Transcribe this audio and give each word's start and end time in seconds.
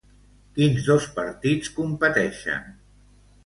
Quins 0.55 0.87
dos 0.87 1.05
partits 1.21 1.71
competeixen? 1.77 2.69